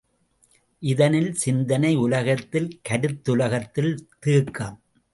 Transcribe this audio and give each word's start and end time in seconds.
இதனில் 0.83 1.29
சிந்தனை 1.33 1.95
உலகத்தில் 1.97 2.69
கருத்துலகத்தில் 2.89 3.93
தேக்கம்! 4.19 4.77